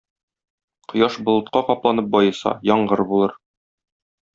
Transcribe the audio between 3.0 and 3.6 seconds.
булыр.